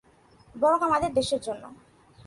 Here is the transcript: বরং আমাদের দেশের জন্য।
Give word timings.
বরং 0.55 0.79
আমাদের 0.81 1.11
দেশের 1.13 1.41
জন্য। 1.41 1.63